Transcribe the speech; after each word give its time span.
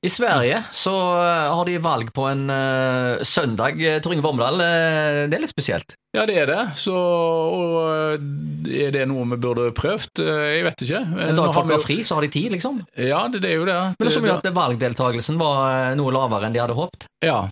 I 0.00 0.08
Sverige 0.08 0.62
så 0.72 0.94
eh, 1.20 1.50
har 1.52 1.66
de 1.68 1.74
valg 1.84 2.08
på 2.16 2.24
en 2.24 2.46
uh, 2.48 3.20
søndag. 3.20 3.76
Tor 4.00 4.14
Inge 4.14 4.24
Vormedal, 4.24 4.56
uh, 4.56 5.18
det 5.28 5.36
er 5.36 5.42
litt 5.42 5.52
spesielt? 5.52 5.92
Ja, 6.16 6.24
det 6.26 6.38
er 6.40 6.48
det. 6.48 6.62
Så 6.80 6.94
og 6.96 8.64
er 8.64 8.94
det 8.96 9.04
noe 9.10 9.28
vi 9.34 9.38
burde 9.44 9.68
prøvd? 9.76 10.24
Jeg 10.24 10.64
vet 10.66 10.86
ikke. 10.86 11.04
En 11.28 11.36
dag 11.36 11.52
folk 11.54 11.70
har 11.74 11.84
fri, 11.84 12.00
så 12.06 12.16
har 12.16 12.24
de 12.24 12.32
tid, 12.32 12.48
liksom? 12.56 12.80
Ja, 12.96 13.26
det, 13.28 13.44
det 13.44 13.52
er 13.52 13.60
jo 13.60 13.68
det. 13.68 13.78
Men 13.92 14.08
det 14.08 14.16
så 14.16 14.24
mye 14.24 14.40
at 14.40 14.50
valgdeltakelsen 14.56 15.38
var 15.38 15.92
noe 16.00 16.16
lavere 16.16 16.48
enn 16.48 16.56
de 16.56 16.64
hadde 16.64 16.78
håpet? 16.80 17.06
Ja, 17.22 17.44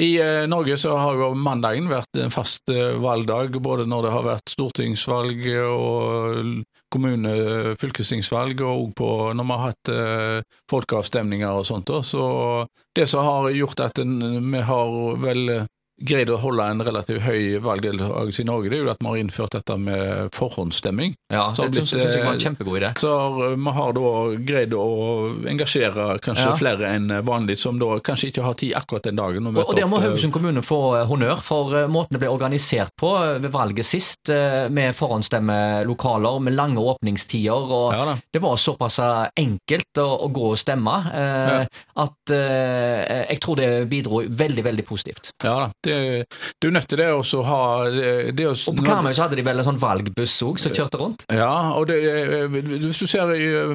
i 0.00 0.20
uh, 0.20 0.44
Norge 0.48 0.76
så 0.76 0.96
har 0.96 1.16
jo 1.16 1.30
mandagen 1.40 1.88
vært 1.88 2.18
en 2.20 2.32
fast 2.32 2.68
eh, 2.68 2.98
valgdag, 3.00 3.56
både 3.64 3.86
når 3.88 4.04
det 4.04 4.10
har 4.12 4.26
vært 4.26 4.52
stortingsvalg 4.52 5.46
og 5.64 6.50
kommune-, 6.96 7.76
fylkestingsvalg, 7.80 8.60
og 8.64 8.90
på 8.98 9.10
når 9.36 9.46
vi 9.46 9.54
har 9.54 9.64
hatt 9.68 9.92
eh, 9.92 10.58
folkeavstemninger 10.72 11.60
og 11.60 11.68
sånt. 11.68 11.92
Så 12.08 12.26
det 12.96 13.06
som 13.12 13.26
har 13.28 13.50
gjort 13.54 13.84
at 13.84 14.02
vi 14.02 14.66
har 14.70 14.94
vel 15.22 15.46
greid 15.96 16.28
å 16.28 16.36
holde 16.40 16.64
en 16.68 16.82
relativt 16.84 17.24
høy 17.24 17.56
valgdeltakelse 17.64 18.44
i 18.44 18.46
Norge, 18.48 18.70
det 18.70 18.78
er 18.78 18.84
jo 18.84 18.92
at 18.92 19.00
vi 19.00 19.08
har 19.08 19.20
innført 19.20 19.54
dette 19.56 19.76
med 19.80 20.34
forhåndsstemming. 20.36 21.14
Ja, 21.32 21.48
det 21.56 21.70
blitt, 21.72 21.88
synes 21.88 22.12
jeg 22.12 22.24
var 22.24 22.36
en 22.36 22.42
kjempegod 22.42 22.78
idé. 22.80 22.90
Så 23.00 23.12
vi 23.56 23.74
har 23.78 23.94
da 23.96 24.10
greid 24.50 24.76
å 24.76 24.86
engasjere 25.48 26.18
kanskje 26.24 26.50
ja. 26.50 26.56
flere 26.58 26.90
enn 26.92 27.08
vanlig, 27.24 27.56
som 27.60 27.80
da 27.80 27.96
kanskje 28.04 28.30
ikke 28.32 28.44
har 28.44 28.58
tid 28.60 28.74
akkurat 28.76 29.08
den 29.08 29.20
dagen. 29.20 29.48
Og, 29.48 29.62
og 29.64 29.78
der 29.78 29.88
må 29.88 30.00
Haugesund 30.02 30.34
kommune 30.34 30.64
få 30.64 30.80
eh, 30.98 31.06
honnør 31.08 31.40
for 31.44 31.76
eh, 31.78 31.88
måten 31.90 32.16
det 32.16 32.22
ble 32.22 32.32
organisert 32.34 32.92
på 33.00 33.14
eh, 33.22 33.38
ved 33.40 33.52
valget 33.54 33.88
sist, 33.88 34.28
med 34.72 34.96
forhåndsstemmelokaler 34.98 36.40
med 36.42 36.56
lange 36.56 36.82
åpningstider. 36.82 37.72
og 37.78 37.94
ja, 37.94 38.16
Det 38.32 38.42
var 38.42 38.56
såpass 38.60 38.98
enkelt 39.38 40.00
å, 40.02 40.06
å 40.26 40.28
gå 40.34 40.50
og 40.52 40.58
stemme 40.58 40.94
at 41.06 42.32
jeg 42.32 43.38
tror 43.42 43.58
det 43.60 43.68
bidro 43.90 44.22
veldig, 44.26 44.64
veldig 44.66 44.84
positivt. 44.88 45.30
Ja 45.44 45.56
da 45.85 45.85
det, 45.86 45.98
du 46.62 46.68
er 46.68 46.76
nødt 46.76 46.88
til 46.90 47.00
det 47.00 47.08
å 47.14 47.42
ha 47.46 47.60
det, 47.90 48.46
å, 48.48 48.54
Og 48.54 48.78
på 48.80 48.86
Karmøy 48.86 49.14
så 49.16 49.26
hadde 49.26 49.38
de 49.38 49.46
vel 49.46 49.62
en 49.62 49.68
sånn 49.68 49.80
valgbuss 49.80 50.36
òg 50.46 50.60
som 50.62 50.74
kjørte 50.74 51.00
rundt? 51.00 51.26
Ja, 51.32 51.72
og 51.76 51.88
det, 51.90 52.00
hvis 52.50 53.00
du 53.00 53.06
ser 53.10 53.32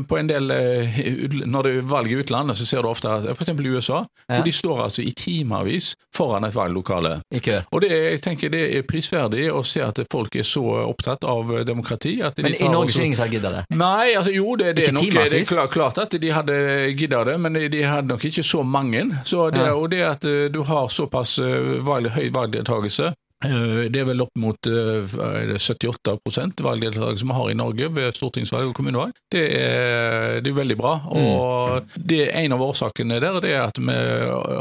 på 0.08 0.18
en 0.20 0.30
del 0.30 0.52
Når 0.52 1.68
det 1.68 1.74
er 1.80 1.88
valg 1.92 2.12
i 2.12 2.20
utlandet, 2.22 2.60
så 2.60 2.68
ser 2.68 2.84
du 2.84 2.92
ofte 2.92 3.12
at 3.12 3.28
f.eks. 3.34 3.52
i 3.52 3.72
USA, 3.72 4.02
ja. 4.02 4.38
hvor 4.38 4.46
de 4.46 4.54
står 4.56 4.84
altså 4.88 5.04
i 5.06 5.12
timevis 5.18 5.94
foran 6.16 6.46
et 6.48 6.56
valglokale. 6.56 7.18
Ikke. 7.34 7.62
Og 7.72 7.84
det, 7.84 7.92
jeg 7.92 8.22
tenker 8.26 8.52
det 8.54 8.64
er 8.78 8.86
prisverdig 8.88 9.48
å 9.54 9.62
se 9.68 9.84
at 9.86 10.02
folk 10.12 10.36
er 10.36 10.48
så 10.48 10.64
opptatt 10.84 11.26
av 11.28 11.54
demokrati. 11.68 12.18
men 12.42 12.56
i 12.56 12.70
Norge 12.72 12.96
så 12.96 13.06
ingen 13.06 13.20
som 13.20 13.32
gidder 13.32 13.58
det? 13.58 13.64
Nei, 13.78 14.14
altså 14.18 14.34
jo, 14.36 14.56
det, 14.60 14.76
det 14.78 14.88
er 14.90 14.98
nok 14.98 15.10
det 15.12 15.42
er 15.42 15.46
klart, 15.48 15.72
klart 15.72 16.02
at 16.04 16.18
de 16.22 16.32
hadde 16.34 16.58
gidda 16.98 17.24
det, 17.32 17.38
men 17.42 17.60
de 17.72 17.84
hadde 17.84 18.12
nok 18.12 18.26
ikke 18.28 18.44
så 18.44 18.64
mange. 18.64 19.04
Så 19.26 19.50
det, 19.54 19.66
ja. 19.68 19.76
Og 19.78 19.90
det 19.92 20.02
at 20.06 20.28
du 20.54 20.62
har 20.68 20.92
såpass 20.92 21.38
valg 21.86 22.01
valg, 22.02 22.16
høy 22.16 22.32
valgdeltakelse. 22.34 23.14
Eh, 23.46 23.88
det 23.90 23.98
er 23.98 24.06
vel 24.06 24.22
opp 24.22 24.36
mot 24.38 24.68
78 24.68 26.12
eh, 26.14 26.52
valgdeltakelse 26.62 27.26
vi 27.26 27.38
har 27.38 27.50
i 27.50 27.58
Norge 27.58 27.88
ved 27.90 28.14
stortingsvalg 28.14 28.70
og 28.70 28.76
kommunevalg. 28.78 29.16
Det 29.34 29.42
er, 29.58 30.42
det 30.46 30.52
er 30.52 30.60
veldig 30.60 30.78
bra. 30.78 30.94
Mm. 31.08 31.26
og 31.26 31.96
det 31.96 32.22
er 32.28 32.38
En 32.42 32.54
av 32.54 32.62
årsakene 32.62 33.20
der 33.22 33.40
det 33.42 33.56
er 33.56 33.66
at 33.66 33.82
vi 33.82 33.98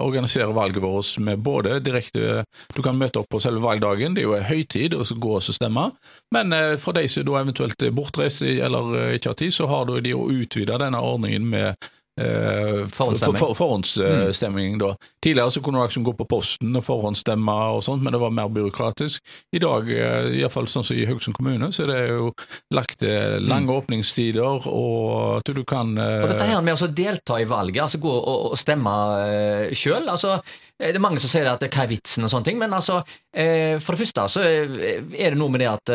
organiserer 0.00 0.52
valget 0.56 0.82
vårt 0.82 1.19
med 1.19 1.38
både 1.38 1.80
direkte 1.80 2.44
Du 2.74 2.82
kan 2.82 2.97
møte 2.97 3.20
opp 3.20 3.28
på 3.30 3.41
selve 3.41 3.60
valgdagen, 3.60 4.14
det 4.14 4.25
er 4.25 4.28
jo 4.28 4.36
en 4.38 4.48
høytid 4.48 4.94
å 4.97 5.04
gå 5.04 5.36
og 5.36 5.44
stemme. 5.44 5.91
Men 6.32 6.52
eh, 6.52 6.77
for 6.80 6.97
de 6.97 7.06
som 7.08 7.27
da 7.28 7.41
eventuelt 7.42 7.82
er 7.82 7.92
bortreist 7.94 8.42
eller 8.42 9.16
ikke 9.16 9.34
har 9.34 9.41
tid, 9.41 9.52
så 9.52 9.69
har 9.69 9.91
de 10.00 10.14
å 10.14 10.28
utvide 10.32 10.80
denne 10.80 11.00
ordningen 11.00 11.48
med 11.50 11.91
Eh, 12.20 12.86
forhåndsstemming. 12.86 13.36
For, 13.36 13.47
for, 13.47 13.54
forhåndsstemming 13.54 14.78
da. 14.78 14.97
Tidligere 15.20 15.52
så 15.52 15.62
kunne 15.62 15.80
du 15.80 15.84
liksom 15.84 16.04
gå 16.06 16.14
på 16.16 16.26
posten 16.30 16.76
og 16.78 16.84
forhåndsstemme 16.86 17.56
og 17.74 17.82
sånt, 17.84 18.02
men 18.04 18.14
det 18.14 18.20
var 18.22 18.32
mer 18.34 18.48
byråkratisk. 18.52 19.22
I 19.52 19.60
dag, 19.62 19.90
eh, 19.92 20.30
iallfall 20.40 20.68
sånn 20.70 20.86
som 20.86 20.96
i 20.96 21.06
Haugesund 21.08 21.36
kommune, 21.36 21.69
så 21.72 21.84
er 21.84 21.92
det 21.92 21.98
jo 22.08 22.31
lagt 22.72 23.04
lange 23.04 23.69
mm. 23.69 23.75
åpningstider, 23.76 24.69
og 24.70 25.41
at 25.41 25.53
du 25.53 25.62
kan 25.69 25.92
Og 25.98 26.28
dette 26.30 26.48
her 26.48 26.62
med 26.64 26.76
å 26.80 26.88
delta 26.88 27.41
i 27.41 27.48
valget, 27.48 27.82
altså 27.84 28.00
gå 28.00 28.14
og, 28.14 28.56
stemme 28.60 28.91
uh, 28.91 29.75
sjøl, 29.76 30.09
altså 30.10 30.38
det 30.80 30.94
er 30.97 31.03
mange 31.03 31.20
som 31.20 31.28
sier 31.28 31.48
at 31.50 31.60
hva 31.60 31.84
er 31.84 31.91
vitsen 31.91 32.25
og 32.25 32.32
sånne 32.32 32.47
ting, 32.47 32.56
men 32.56 32.72
altså, 32.72 33.03
for 33.04 33.92
det 33.92 34.00
første 34.00 34.22
så 34.32 34.44
er 34.47 35.03
det 35.04 35.36
noe 35.36 35.53
med 35.53 35.60
det 35.60 35.69
at 35.69 35.92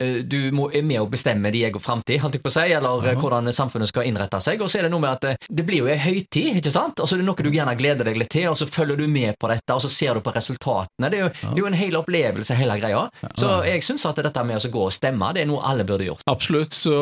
Eh, 0.00 0.14
du 0.24 0.48
må, 0.56 0.70
er 0.72 0.84
med 0.86 1.02
å 1.02 1.08
bestemme 1.10 1.50
din 1.52 1.66
egen 1.68 1.82
framtid, 1.82 2.20
holdt 2.22 2.38
jeg 2.38 2.44
på 2.44 2.48
å 2.48 2.54
si, 2.54 2.66
eller 2.72 3.04
ja. 3.10 3.16
hvordan 3.20 3.52
samfunnet 3.52 3.90
skal 3.90 4.08
innrette 4.08 4.40
seg. 4.40 4.62
Og 4.64 4.70
så 4.72 4.80
er 4.80 4.88
det 4.88 4.92
noe 4.94 5.04
med 5.04 5.12
at 5.12 5.26
eh, 5.28 5.48
det 5.50 5.66
blir 5.68 5.84
jo 5.84 5.90
ei 5.92 5.98
høytid, 6.00 6.56
ikke 6.60 6.72
sant? 6.72 7.02
Og 7.02 7.08
så 7.08 7.16
er 7.16 7.22
det 7.22 7.28
noe 7.28 7.44
du 7.44 7.50
gjerne 7.52 7.76
gleder 7.76 8.08
deg 8.08 8.20
litt 8.20 8.32
til, 8.32 8.39
og 8.48 8.56
så 8.58 8.68
følger 8.70 9.00
du 9.00 9.06
med 9.10 9.36
på 9.40 9.50
dette, 9.50 9.74
og 9.74 9.82
så 9.84 9.90
ser 9.92 10.16
du 10.16 10.24
på 10.24 10.32
resultatene. 10.34 11.10
Det 11.10 11.18
er 11.18 11.24
jo, 11.26 11.30
ja. 11.30 11.50
det 11.50 11.58
er 11.58 11.62
jo 11.64 11.70
en 11.70 11.78
hel 11.80 11.98
opplevelse, 12.00 12.56
hele 12.58 12.78
greia. 12.80 13.04
Så 13.38 13.52
jeg 13.68 13.84
syns 13.86 14.06
at 14.08 14.22
dette 14.24 14.44
med 14.46 14.60
å 14.60 14.72
gå 14.72 14.86
og 14.88 14.94
stemme, 14.94 15.32
det 15.36 15.44
er 15.44 15.50
noe 15.50 15.64
alle 15.66 15.86
burde 15.88 16.08
gjort. 16.08 16.24
Absolutt, 16.30 16.76
så, 16.76 16.96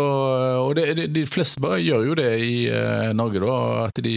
og 0.64 0.74
det, 0.78 0.90
de, 0.98 1.08
de 1.12 1.24
fleste 1.28 1.62
bare 1.62 1.80
gjør 1.82 2.10
jo 2.10 2.18
det 2.18 2.30
i 2.44 2.54
uh, 2.72 3.10
Norge, 3.16 3.42
da. 3.44 3.58
At 3.88 4.02
de 4.04 4.16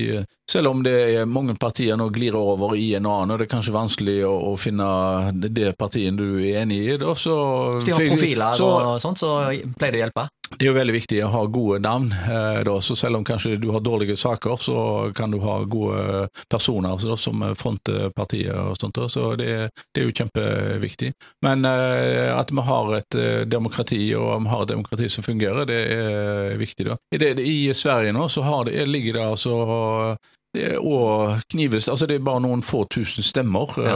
selv 0.51 0.71
om 0.73 0.83
det 0.83 0.95
er 1.15 1.29
mange 1.29 1.55
partier 1.59 1.97
nå 1.99 2.09
glir 2.13 2.35
over 2.37 2.75
i 2.75 2.91
en 2.97 3.07
annen, 3.07 3.33
og 3.33 3.39
det 3.39 3.47
er 3.47 3.53
kanskje 3.55 3.75
vanskelig 3.75 4.17
å, 4.27 4.33
å 4.51 4.53
finne 4.59 4.87
det 5.47 5.73
partiet 5.79 6.17
du 6.17 6.41
er 6.41 6.63
enig 6.65 6.81
i, 6.83 6.99
da, 6.99 7.15
så 7.15 7.35
Hvis 7.77 7.87
de 7.87 7.95
har 7.95 8.07
profiler 8.11 8.59
så, 8.59 8.69
og 8.91 9.01
sånt, 9.03 9.21
så 9.21 9.37
pleier 9.79 9.95
det 9.95 10.01
å 10.01 10.05
hjelpe? 10.05 10.27
Det 10.51 10.65
er 10.65 10.67
jo 10.67 10.75
veldig 10.75 10.93
viktig 10.93 11.19
å 11.23 11.29
ha 11.31 11.41
gode 11.47 11.79
navn. 11.83 12.09
Eh, 12.11 12.59
da, 12.67 12.73
så 12.83 12.95
Selv 12.99 13.21
om 13.21 13.23
kanskje 13.25 13.55
du 13.55 13.69
har 13.71 13.79
dårlige 13.79 14.17
saker, 14.19 14.57
så 14.59 14.79
kan 15.15 15.31
du 15.31 15.39
ha 15.39 15.61
gode 15.63 16.27
personer 16.51 16.99
da, 16.99 17.15
som 17.17 17.45
fronter 17.55 18.09
partiet. 18.15 18.51
og 18.51 18.75
sånt. 18.77 18.97
Da, 18.99 19.07
så 19.09 19.31
det, 19.39 19.69
det, 19.93 20.01
er 20.01 20.09
jo 20.09 20.17
kjempeviktig. 20.19 21.13
Men 21.47 21.65
eh, 21.65 22.27
at 22.35 22.51
vi 22.51 22.67
har 22.67 22.93
et 22.97 23.15
eh, 23.15 23.45
demokrati, 23.47 24.01
og 24.19 24.43
vi 24.43 24.51
har 24.51 24.65
et 24.65 24.73
demokrati 24.73 25.09
som 25.09 25.23
fungerer, 25.23 25.65
det 25.71 25.81
er 25.95 26.59
viktig. 26.59 26.89
da. 26.91 26.99
I, 27.15 27.21
det, 27.21 27.33
i 27.39 27.73
Sverige 27.73 28.11
nå 28.13 28.27
så 28.29 28.43
det, 28.67 28.85
ligger 28.91 29.21
det 29.21 29.25
altså 29.31 29.55
og 30.81 31.39
knives 31.47 31.87
Altså, 31.87 32.07
det 32.09 32.17
er 32.17 32.23
bare 32.25 32.41
noen 32.43 32.63
få 32.65 32.83
tusen 32.91 33.23
stemmer. 33.23 33.71
Ja. 33.79 33.93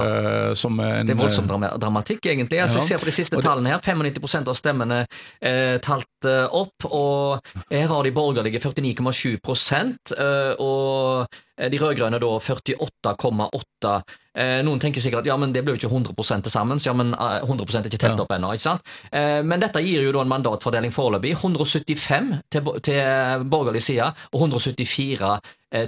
Uh, 0.50 0.54
som 0.56 0.80
en, 0.80 1.08
det 1.08 1.16
er 1.16 1.20
voldsom 1.20 1.50
dramatikk, 1.50 2.26
egentlig. 2.32 2.62
Altså, 2.64 2.80
ja. 2.80 2.84
Jeg 2.84 2.88
ser 2.94 3.04
på 3.04 3.10
de 3.10 3.16
siste 3.16 3.42
tallene 3.44 3.74
her. 3.74 3.82
95% 3.84 4.52
av 4.52 4.58
stemmene 4.58 5.02
eh, 5.42 5.76
talt 5.84 6.28
uh, 6.30 6.46
opp, 6.56 6.88
og 6.88 7.52
her 7.72 7.90
har 7.92 8.08
de 8.08 8.14
borgerlige 8.16 8.62
49,7 8.64 9.36
uh, 10.16 10.54
og 10.64 11.42
de 11.56 11.80
rød-grønne 11.80 12.20
da 12.20 12.32
48,8 12.38 13.96
Eh, 14.36 14.60
noen 14.68 14.82
tenker 14.84 15.04
sikkert 15.04 15.24
at 15.24 15.32
ja, 15.32 15.38
men 15.40 15.54
det 15.56 15.64
blir 15.64 15.78
jo 15.78 15.86
ikke 15.86 15.94
100 15.96 16.44
til 16.44 16.52
sammen, 16.52 16.80
så 16.80 16.92
ja, 16.92 16.96
men 16.98 17.14
100 17.16 17.66
eh, 17.66 17.80
er 17.80 17.90
ikke 17.90 18.02
telt 18.04 18.24
opp 18.24 18.36
ennå. 18.36 18.52
ikke 18.52 18.68
sant? 18.68 18.96
Eh, 19.12 19.42
men 19.48 19.64
dette 19.64 19.84
gir 19.84 20.04
jo 20.04 20.16
da 20.16 20.26
en 20.26 20.34
mandatfordeling 20.36 20.96
foreløpig. 20.96 21.38
175 21.40 22.34
til, 22.52 22.74
til 22.84 23.46
borgerlig 23.52 23.84
side 23.86 24.12
og 24.34 24.42
174 24.42 25.38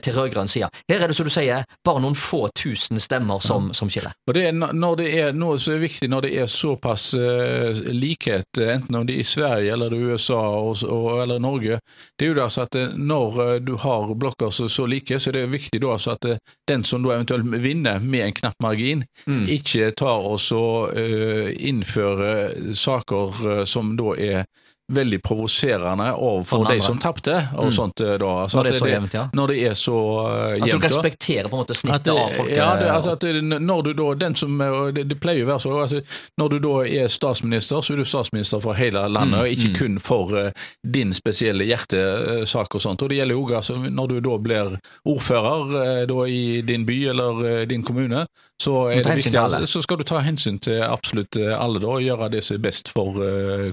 til 0.03 0.17
rød-grønn 0.17 0.49
side. 0.51 0.67
Her 0.89 1.03
er 1.05 1.07
det 1.07 1.15
som 1.15 1.27
du 1.27 1.31
sier, 1.31 1.61
bare 1.85 2.01
noen 2.03 2.15
få 2.17 2.49
tusen 2.57 2.99
stemmer 2.99 3.39
som, 3.39 3.69
som 3.77 3.87
skiller. 3.87 4.11
Og 4.27 4.35
det 4.35 4.41
er 4.49 4.55
når 4.57 4.97
det 4.99 5.05
er 5.15 5.37
noe 5.37 5.55
som 5.61 5.77
er 5.77 5.79
viktig 5.79 6.09
når 6.11 6.25
det 6.25 6.31
er 6.41 6.49
såpass 6.51 7.05
uh, 7.15 7.77
likhet, 7.95 8.59
enten 8.59 8.97
om 8.99 9.05
det 9.07 9.15
er 9.15 9.21
i 9.23 9.27
Sverige 9.29 9.77
eller 9.77 9.93
det 9.93 10.01
er 10.01 10.17
USA 10.17 10.41
og, 10.57 10.81
og, 10.83 11.07
eller 11.23 11.39
Norge, 11.39 11.79
det 12.19 12.27
er 12.27 12.33
jo 12.33 12.39
da 12.41 12.49
så 12.51 12.65
at 12.65 12.75
når 12.97 13.39
du 13.63 13.77
har 13.85 14.11
blokker 14.19 14.51
så, 14.51 14.67
så 14.67 14.89
like, 14.89 15.21
så 15.21 15.31
er 15.31 15.37
det 15.37 15.45
viktig 15.53 15.56
da 15.81 15.93
altså 15.95 16.15
at 16.15 16.27
den 16.69 16.83
som 16.87 17.03
da 17.03 17.15
eventuelt 17.15 17.49
vinner 17.63 17.99
med 17.99 18.25
en 18.25 18.37
knapp 18.37 18.55
margin, 18.63 19.03
mm. 19.25 19.45
ikke 19.57 19.91
tar 19.97 20.25
og 20.27 20.39
så 20.41 20.63
uh, 20.91 21.49
innfører 21.57 22.73
saker 22.77 23.43
uh, 23.47 23.63
som 23.65 23.95
da 23.99 24.15
er 24.17 24.47
veldig 24.93 25.23
provoserende 25.23 26.13
overfor 26.13 26.65
de 26.73 26.81
som 26.81 26.99
tapte. 26.99 27.47
og 27.55 27.65
mm. 27.65 27.71
sånt 27.71 28.01
eh, 28.01 28.13
da. 28.21 28.29
Altså, 28.43 28.57
når 28.57 28.63
det 28.63 28.71
er 28.71 28.77
så 28.79 28.87
jevnt, 28.87 29.13
ja. 29.13 29.23
Når 29.33 29.47
det 29.51 29.57
er 29.67 29.73
så 29.73 29.97
uh, 29.97 30.53
jevnt. 30.53 30.63
At 30.63 30.81
du 30.81 30.87
respekterer 30.87 31.49
på 31.49 31.57
en 31.57 31.63
måte 31.63 31.75
snittet 31.75 32.11
av 32.13 32.31
folk? 32.37 32.51
Ja, 32.55 32.69
det, 32.79 32.87
altså, 32.91 33.17
at 33.17 33.25
når 33.67 33.81
du 33.83 33.91
da, 33.99 34.07
den 34.23 34.37
som, 34.39 34.55
det, 34.95 35.03
det 35.11 35.19
pleier 35.19 35.43
å 35.43 35.49
være 35.51 35.63
så, 35.65 35.73
altså, 35.83 36.01
når 36.39 36.53
du 36.53 36.57
da 36.63 36.73
er 36.87 37.11
statsminister, 37.11 37.83
så 37.83 37.93
er 37.93 38.01
du 38.01 38.07
statsminister 38.07 38.63
for 38.63 38.79
hele 38.79 39.03
landet, 39.11 39.43
mm. 39.43 39.51
ikke 39.57 39.73
mm. 39.73 39.77
kun 39.81 39.99
for 40.07 40.35
uh, 40.39 40.67
din 40.97 41.11
spesielle 41.17 41.67
hjertesak 41.67 42.79
og 42.79 42.85
sånt. 42.87 43.03
Og 43.03 43.11
det 43.11 43.19
gjelder 43.19 43.39
jo 43.41 43.47
altså, 43.59 43.79
når 43.83 44.13
du 44.13 44.19
da 44.29 44.39
blir 44.47 44.77
ordfører 45.03 45.75
uh, 45.75 46.03
da, 46.07 46.19
i 46.31 46.61
din 46.67 46.87
by 46.87 47.01
eller 47.11 47.65
din 47.67 47.83
kommune, 47.83 48.23
så, 48.61 48.73
viktig, 48.89 49.33
så, 49.69 49.81
skal 49.85 49.99
du 49.99 50.03
ta 50.07 50.21
hensyn 50.25 50.57
til 50.63 50.81
absolutt 50.81 51.37
alle 51.37 51.81
da, 51.83 51.91
og 51.93 52.01
gjøre 52.01 52.29
det 52.33 52.41
som 52.45 52.57
er 52.57 52.63
best 52.63 52.89
for 52.89 53.19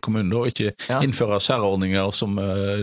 kommunen. 0.05 0.31
da, 0.33 0.43
og 0.43 0.53
ikke 0.53 0.75
ja 0.89 1.01
innføre 1.05 1.39
særordninger 1.43 2.13
som 2.17 2.37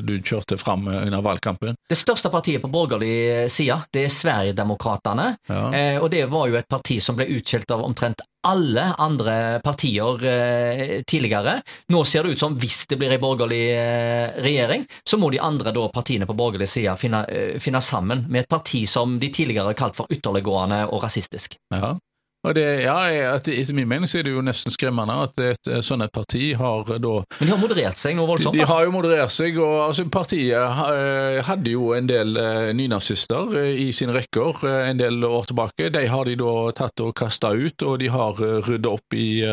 du 0.05 0.13
kjørte 0.19 0.57
fram 0.59 0.87
under 0.87 1.21
valgkampen. 1.25 1.77
Det 1.89 1.97
største 1.97 2.29
partiet 2.33 2.61
på 2.61 2.69
borgerlig 2.71 3.49
side, 3.53 3.77
det 3.93 4.05
er 4.07 4.13
Sverigedemokraterna. 4.13 5.31
Ja. 5.49 5.63
og 6.01 6.09
det 6.13 6.25
var 6.31 6.49
jo 6.49 6.57
et 6.59 6.69
parti 6.69 6.99
som 7.01 7.17
ble 7.17 7.29
utskjelt 7.37 7.71
av 7.73 7.85
omtrent 7.85 8.21
alle 8.47 8.85
andre 8.97 9.59
partier 9.63 10.25
eh, 10.25 11.01
tidligere. 11.07 11.59
Nå 11.93 12.03
ser 12.07 12.25
det 12.25 12.35
ut 12.35 12.43
som 12.43 12.57
hvis 12.59 12.85
det 12.89 12.97
blir 13.01 13.13
en 13.15 13.21
borgerlig 13.21 13.63
eh, 13.75 14.37
regjering, 14.41 14.85
så 15.03 15.19
må 15.21 15.29
de 15.31 15.41
andre 15.41 15.73
partiene 15.93 16.27
på 16.29 16.37
borgerlig 16.37 16.69
side 16.69 16.95
finne, 16.99 17.23
eh, 17.29 17.57
finne, 17.61 17.81
sammen 17.81 18.25
med 18.29 18.43
et 18.43 18.51
parti 18.51 18.83
som 18.89 19.17
de 19.19 19.29
tidligere 19.33 19.71
har 19.71 19.77
kalt 19.77 19.97
for 19.97 20.09
ytterliggående 20.13 20.83
og 20.89 21.03
rasistisk. 21.05 21.57
Ja. 21.73 21.95
Og 22.41 22.55
det, 22.57 22.65
ja, 22.87 22.95
Etter 23.37 23.75
min 23.77 23.89
mening 23.89 24.09
så 24.09 24.19
er 24.19 24.25
det 24.25 24.33
jo 24.33 24.41
nesten 24.45 24.73
skremmende 24.73 25.13
at 25.27 25.41
et, 25.45 25.69
sånn 25.85 26.01
et 26.01 26.13
parti 26.13 26.53
har 26.57 26.87
da 26.89 27.13
Men 27.37 27.45
de 27.45 27.51
har 27.53 27.61
moderert 27.61 28.01
seg 28.01 28.15
noe 28.17 28.29
voldsomt? 28.29 28.57
De, 28.57 28.63
de 28.63 28.69
har 28.71 28.85
jo 28.87 28.93
moderert 28.95 29.33
seg. 29.33 29.59
og 29.61 29.75
altså, 29.89 30.07
Partiet 30.11 30.57
uh, 30.57 31.37
hadde 31.45 31.75
jo 31.75 31.91
en 31.97 32.09
del 32.09 32.33
nynazister 32.77 33.53
i 33.69 33.91
sine 33.95 34.15
rekker 34.17 34.65
en 34.71 34.97
del 35.01 35.21
år 35.27 35.51
tilbake. 35.51 35.91
De 35.93 36.07
har 36.09 36.25
de 36.25 36.37
da 36.39 36.55
tatt 36.81 37.05
og 37.05 37.13
kasta 37.17 37.53
ut, 37.53 37.85
og 37.85 37.99
de 38.01 38.09
har 38.11 38.41
rydda 38.41 38.89
opp 38.89 39.17
i 39.17 39.43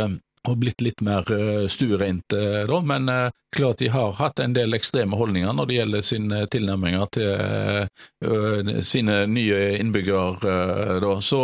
og 0.49 0.55
blitt 0.63 0.81
litt 0.81 1.03
mer 1.05 1.27
stuereint, 1.69 2.33
da, 2.33 2.77
men 2.87 3.11
klart 3.53 3.83
de 3.83 3.91
har 3.93 4.15
hatt 4.17 4.41
en 4.41 4.55
del 4.57 4.73
ekstreme 4.79 5.19
holdninger 5.19 5.53
når 5.53 5.69
det 5.69 5.77
gjelder 5.77 6.07
sine 6.07 6.39
tilnærminger 6.49 7.11
til 7.13 8.81
sine 8.87 9.19
nye 9.29 9.59
innbyggere. 9.83 10.55
Da. 11.05 11.13
Så 11.21 11.43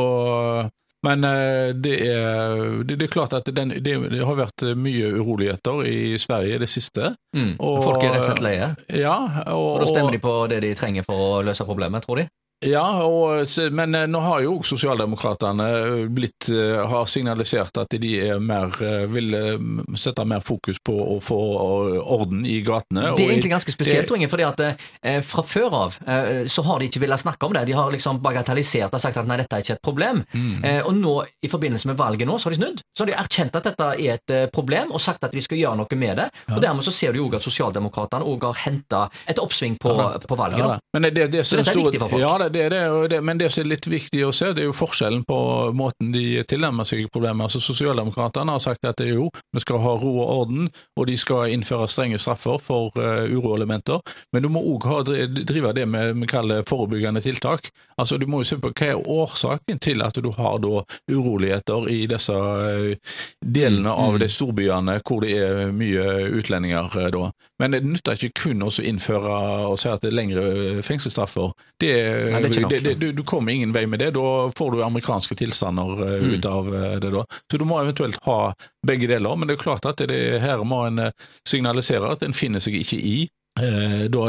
men 1.04 1.26
eh, 1.28 1.72
det 1.76 1.94
er, 2.06 2.62
det, 2.84 2.98
det 3.00 3.08
er 3.08 3.12
klart 3.12 3.36
at 3.36 3.48
den, 3.52 3.74
det, 3.84 3.96
det, 4.12 4.22
har 4.24 4.38
vært 4.38 4.64
mye 4.78 5.10
uroligheter 5.18 5.84
i 5.88 6.16
Sverige 6.20 6.60
det 6.62 6.70
siste. 6.72 7.12
Mm. 7.36 7.56
Og, 7.58 7.82
Folk 7.84 8.02
er 8.02 8.14
rett 8.14 8.24
og 8.24 8.30
slett 8.30 8.44
leie? 8.44 8.70
Ja. 8.88 9.16
Og, 9.52 9.68
og 9.74 9.84
da 9.84 9.90
stemmer 9.90 10.16
de 10.16 10.22
på 10.22 10.34
det 10.52 10.62
de 10.64 10.72
trenger 10.78 11.06
for 11.06 11.26
å 11.26 11.42
løse 11.46 11.66
problemet, 11.68 12.06
tror 12.06 12.22
de? 12.22 12.28
Ja, 12.64 12.84
og, 13.04 13.44
men 13.72 13.94
eh, 13.94 14.06
nå 14.08 14.20
har 14.24 14.42
jo 14.44 14.56
sosialdemokratene 14.64 15.66
eh, 15.78 16.04
blitt 16.12 16.48
eh, 16.52 16.80
har 16.88 17.08
signalisert 17.10 17.76
at 17.82 17.96
de 18.00 18.12
er 18.24 18.40
mer, 18.42 18.72
vil 19.10 19.34
sette 19.98 20.24
mer 20.28 20.42
fokus 20.44 20.80
på 20.84 20.94
å 20.94 21.18
få 21.22 21.38
orden 22.00 22.44
i 22.48 22.58
gatene. 22.64 23.12
Det 23.14 23.26
er 23.26 23.34
egentlig 23.34 23.52
ganske 23.52 23.74
spesielt, 23.74 24.10
Inge, 24.14 24.28
fordi 24.30 24.44
at 24.46 24.60
fra 25.26 25.42
før 25.46 25.74
av 25.74 25.96
så 26.50 26.62
har 26.66 26.80
de 26.80 26.86
ikke 26.88 27.00
villet 27.02 27.20
snakke 27.20 27.46
om 27.46 27.54
det. 27.56 27.64
De 27.68 27.74
har 27.76 27.90
liksom 27.92 28.20
bagatellisert 28.22 28.94
og 28.94 29.02
sagt 29.02 29.18
at 29.20 29.28
nei, 29.28 29.38
dette 29.40 29.56
er 29.56 29.64
ikke 29.64 29.76
et 29.76 29.82
problem. 29.84 30.22
Mm. 30.32 30.66
Og 30.86 30.92
nå, 30.96 31.14
i 31.44 31.50
forbindelse 31.50 31.90
med 31.90 31.98
valget 31.98 32.28
nå, 32.28 32.36
så 32.38 32.48
har 32.48 32.54
de 32.54 32.60
snudd. 32.60 32.82
Så 32.94 33.02
har 33.02 33.10
de 33.10 33.16
erkjent 33.18 33.58
at 33.58 33.68
dette 33.70 33.88
er 33.94 34.18
et 34.18 34.34
problem, 34.54 34.92
og 34.94 35.02
sagt 35.02 35.26
at 35.26 35.34
de 35.34 35.42
skal 35.44 35.60
gjøre 35.60 35.80
noe 35.82 35.98
med 36.00 36.20
det. 36.20 36.28
Ja. 36.44 36.56
Og 36.56 36.62
dermed 36.64 36.86
så 36.86 36.94
ser 36.94 37.14
du 37.14 37.22
jo 37.22 37.30
at 37.34 37.46
sosialdemokratene 37.46 38.28
òg 38.30 38.48
har 38.50 38.62
henta 38.66 39.04
et 39.30 39.42
oppsving 39.42 39.78
på, 39.82 39.96
ja, 39.98 40.10
på 40.22 40.38
valget. 40.38 40.62
Ja, 40.62 40.78
Men 40.94 41.08
det, 41.10 41.28
det, 41.34 41.44
så 41.48 41.58
dette 41.58 41.74
er 41.74 41.82
viktig 41.82 42.02
for 42.04 42.14
folk. 42.14 42.24
Ja, 42.24 42.36
det, 42.44 42.53
det 42.54 42.62
er 42.68 43.08
det, 43.10 43.20
men 43.24 43.38
det 43.38 43.50
som 43.52 43.64
er 43.64 43.72
litt 43.72 43.86
viktig 43.90 44.22
å 44.26 44.32
se, 44.34 44.52
det 44.54 44.64
er 44.64 44.68
jo 44.68 44.76
forskjellen 44.76 45.24
på 45.28 45.38
måten 45.76 46.12
de 46.14 46.42
tilnærmer 46.48 46.86
seg 46.88 47.08
problemet. 47.12 47.48
Altså 47.48 47.60
Sosialdemokratene 47.62 48.54
har 48.54 48.62
sagt 48.62 48.86
at 48.88 49.00
det 49.00 49.10
er 49.10 49.18
jo, 49.18 49.28
vi 49.54 49.62
skal 49.62 49.82
ha 49.82 49.94
ro 50.00 50.12
og 50.22 50.32
orden, 50.34 50.68
og 50.98 51.08
de 51.10 51.16
skal 51.20 51.52
innføre 51.54 51.88
strenge 51.90 52.20
straffer 52.22 52.60
for 52.62 52.94
uh, 53.00 53.24
uroelementer. 53.28 54.00
Men 54.32 54.46
du 54.46 54.50
må 54.52 54.62
òg 54.74 54.86
drive 55.46 55.74
det 55.76 55.86
med 55.90 56.14
vi 56.20 56.30
kaller 56.30 56.64
forebyggende 56.68 57.22
tiltak. 57.24 57.70
Altså 58.00 58.18
Du 58.18 58.26
må 58.30 58.42
jo 58.42 58.48
se 58.48 58.58
på 58.62 58.72
hva 58.72 58.90
er 58.92 59.08
årsaken 59.10 59.80
til 59.82 60.02
at 60.02 60.18
du 60.22 60.30
har 60.34 60.58
da 60.62 60.84
uroligheter 61.10 61.88
i 61.90 62.04
disse 62.10 62.34
uh, 62.34 63.16
delene 63.40 63.90
mm, 63.90 64.04
av 64.06 64.14
mm. 64.16 64.20
de 64.22 64.30
storbyene 64.30 64.98
hvor 65.04 65.24
det 65.24 65.34
er 65.38 65.74
mye 65.74 66.06
utlendinger. 66.40 66.90
Uh, 66.94 67.10
da. 67.14 67.30
Men 67.62 67.74
det 67.74 67.84
nytter 67.86 68.18
ikke 68.18 68.44
kun 68.44 68.64
å 68.66 68.70
innføre 68.82 69.34
og 69.70 69.78
si 69.80 69.90
at 69.90 70.02
det 70.02 70.10
er 70.10 70.18
lengre 70.18 70.46
fengselsstraffer. 70.82 71.52
Det, 71.80 71.92
Nei, 72.34 72.48
det 72.48 72.80
det, 72.82 72.94
det, 72.94 73.12
du, 73.12 73.22
kommer 73.22 73.52
ingen 73.52 73.72
vei 73.72 73.86
med 73.86 73.98
det. 73.98 74.10
Da 74.16 74.50
får 74.56 74.72
du 74.72 74.82
amerikanske 74.84 75.36
tilstander 75.38 76.02
uh, 76.02 76.34
ut 76.34 76.46
av 76.46 76.74
uh, 76.74 76.96
det. 77.00 77.10
da. 77.10 77.24
Så 77.50 77.60
du 77.60 77.64
må 77.68 77.78
eventuelt 77.80 78.18
ha 78.26 78.52
begge 78.86 79.08
deler. 79.10 79.36
Men 79.36 79.48
det 79.48 79.58
er 79.58 79.64
klart 79.64 79.86
at 79.88 80.02
det, 80.08 80.20
her 80.42 80.64
må 80.66 80.84
en 80.88 81.08
uh, 81.08 81.30
signalisere 81.48 82.10
at 82.10 82.26
en 82.26 82.36
finner 82.36 82.62
seg 82.64 82.80
ikke 82.82 83.00
i 83.00 83.16
da, 83.54 84.22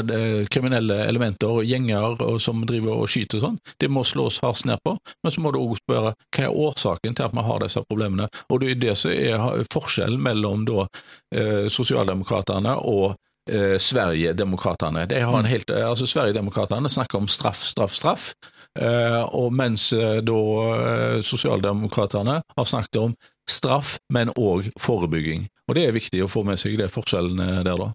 kriminelle 0.54 1.00
elementer, 1.10 1.50
og 1.50 1.66
gjenger 1.66 2.20
og 2.22 2.36
som 2.38 2.60
driver 2.70 3.00
og 3.02 3.08
skyter 3.10 3.40
og 3.40 3.42
sånn, 3.42 3.56
det 3.82 3.88
må 3.90 4.04
slås 4.06 4.38
hardt 4.44 4.68
ned 4.70 4.78
på. 4.86 4.94
Men 5.26 5.34
så 5.34 5.42
må 5.42 5.50
du 5.50 5.58
òg 5.64 5.80
spørre 5.80 6.12
hva 6.14 6.44
er 6.44 6.54
årsaken 6.54 7.18
til 7.18 7.26
at 7.26 7.34
vi 7.34 7.46
har 7.48 7.64
disse 7.64 7.82
problemene. 7.90 8.28
Og 8.54 8.62
det 8.62 8.70
er 8.76 8.84
det 8.84 8.94
som 9.02 9.10
er 9.10 9.66
forskjellen 9.74 10.22
mellom 10.22 10.68
da 10.70 10.86
sosialdemokratene 11.74 12.78
og 12.86 13.18
eh, 13.52 13.78
Sverigedemokraterna. 13.82 15.06
Altså 15.86 16.08
Sverigedemokraterna 16.08 16.90
snakker 16.90 17.22
om 17.22 17.28
straff, 17.28 17.64
straff, 17.64 17.94
straff, 17.94 18.34
eh, 18.80 19.22
og 19.24 19.54
mens 19.54 19.92
eh, 19.94 20.22
da 20.26 20.42
eh, 20.76 21.22
sosialdemokratene 21.26 22.42
har 22.58 22.70
snakket 22.70 23.02
om 23.02 23.16
straff, 23.50 23.98
men 24.10 24.34
òg 24.36 24.72
forebygging. 24.82 25.48
Og 25.70 25.76
Det 25.78 25.86
er 25.86 25.96
viktig 25.96 26.24
å 26.24 26.30
få 26.30 26.44
med 26.46 26.60
seg 26.62 26.78
de 26.80 26.90
forskjellene 26.90 27.64
der, 27.66 27.78
da. 27.78 27.92